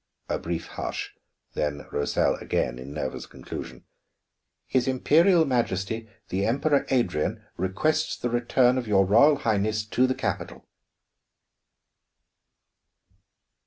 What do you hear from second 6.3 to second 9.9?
Emperor Adrian requests the return of your Royal Highness